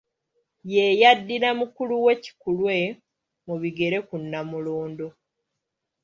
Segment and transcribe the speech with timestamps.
[0.73, 2.75] Ye yaddira mukulu we Kikulwe
[3.47, 5.07] mu bigere ku Nnamulondo.